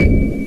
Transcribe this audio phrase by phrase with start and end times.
[0.00, 0.39] you.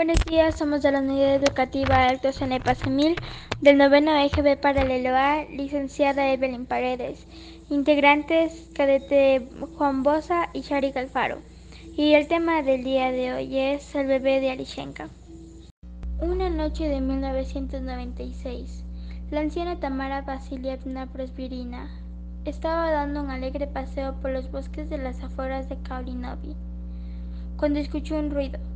[0.00, 3.16] Buenos días, somos de la Unidad Educativa Alto Cenepa Semil
[3.60, 7.26] del noveno EGB Paralelo A, licenciada Evelyn Paredes,
[7.68, 11.42] integrantes cadete Juan Bosa y Shari Alfaro.
[11.98, 15.10] Y el tema del día de hoy es el bebé de Alishenka.
[16.22, 18.84] Una noche de 1996,
[19.30, 21.90] la anciana Tamara Vasilievna Prosvirina
[22.46, 26.56] estaba dando un alegre paseo por los bosques de las afueras de Kaulinovi,
[27.58, 28.69] cuando escuchó un ruido.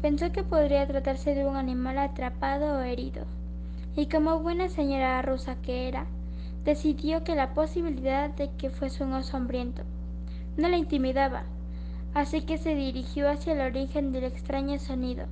[0.00, 3.24] Pensó que podría tratarse de un animal atrapado o herido,
[3.96, 6.06] y como buena señora rusa que era,
[6.64, 9.82] decidió que la posibilidad de que fuese un oso hambriento
[10.56, 11.44] no la intimidaba,
[12.14, 15.26] así que se dirigió hacia el origen del extraño sonido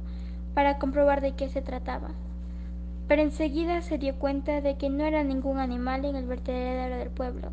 [0.55, 2.11] para comprobar de qué se trataba.
[3.07, 7.11] Pero enseguida se dio cuenta de que no era ningún animal en el vertedero del
[7.11, 7.51] pueblo.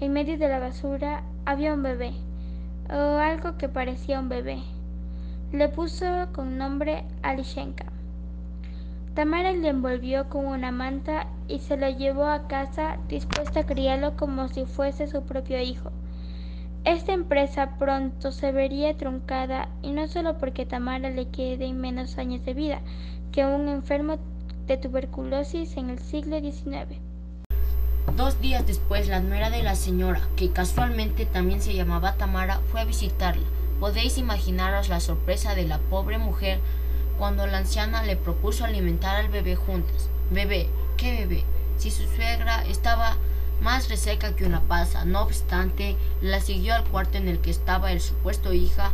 [0.00, 2.12] En medio de la basura había un bebé,
[2.88, 4.62] o algo que parecía un bebé.
[5.52, 7.86] Le puso con nombre Alishenka.
[9.14, 14.16] Tamara le envolvió con una manta y se lo llevó a casa dispuesta a criarlo
[14.16, 15.90] como si fuese su propio hijo.
[16.84, 22.44] Esta empresa pronto se vería truncada y no solo porque Tamara le queden menos años
[22.44, 22.80] de vida
[23.32, 24.18] que un enfermo
[24.68, 26.96] de tuberculosis en el siglo XIX.
[28.16, 32.80] Dos días después, la nuera de la señora, que casualmente también se llamaba Tamara, fue
[32.80, 33.46] a visitarla.
[33.80, 36.60] Podéis imaginaros la sorpresa de la pobre mujer
[37.18, 40.10] cuando la anciana le propuso alimentar al bebé juntas.
[40.30, 40.68] Bebé,
[40.98, 41.44] ¿qué bebé?
[41.78, 43.16] Si su suegra estaba
[43.62, 45.06] más reseca que una pasa.
[45.06, 48.92] No obstante, la siguió al cuarto en el que estaba el supuesto hija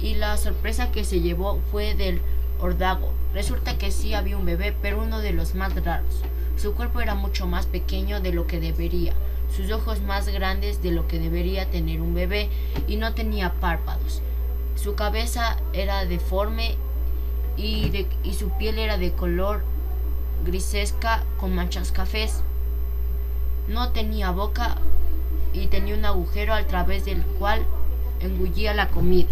[0.00, 2.22] y la sorpresa que se llevó fue del
[2.60, 3.12] ordago.
[3.34, 6.22] Resulta que sí había un bebé, pero uno de los más raros.
[6.56, 9.12] Su cuerpo era mucho más pequeño de lo que debería,
[9.54, 12.48] sus ojos más grandes de lo que debería tener un bebé
[12.86, 14.22] y no tenía párpados.
[14.76, 16.76] Su cabeza era deforme
[17.56, 19.62] y, y su piel era de color
[20.44, 22.42] grisesca con manchas cafés.
[23.66, 24.76] No tenía boca
[25.52, 27.64] y tenía un agujero a través del cual
[28.20, 29.30] engullía la comida.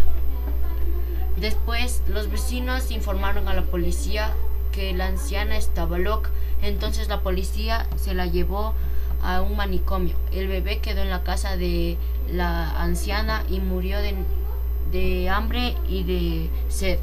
[1.36, 4.32] Después, los vecinos informaron a la policía
[4.72, 6.30] que la anciana estaba loca
[6.62, 8.74] entonces la policía se la llevó
[9.22, 10.16] a un manicomio.
[10.32, 11.96] El bebé quedó en la casa de
[12.30, 16.98] la anciana y murió de, hambre y de sed.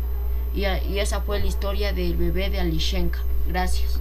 [0.56, 3.20] Y, y, esa fue la historia del bebé de Alishenka.
[3.48, 4.00] Gracias.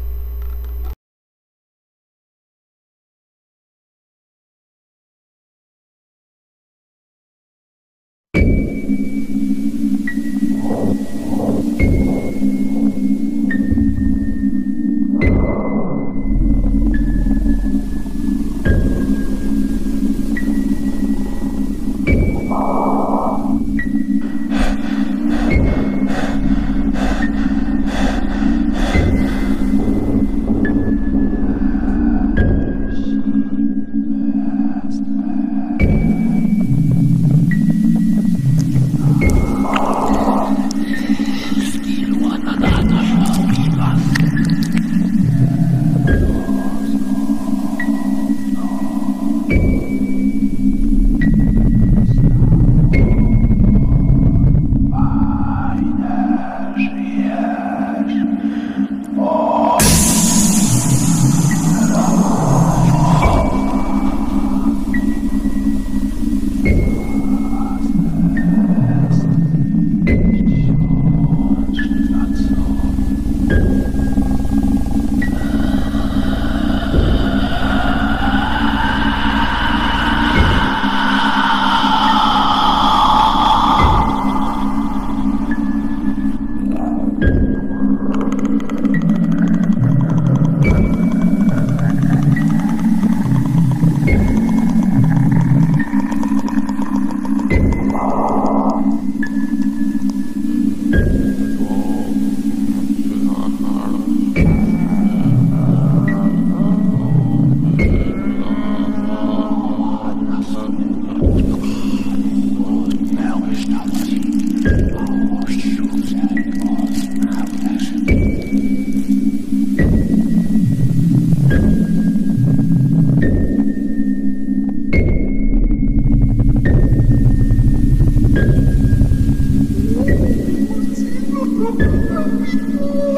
[132.55, 133.12] Oh.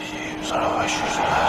[0.00, 1.41] здесь, взрывающий взрыв.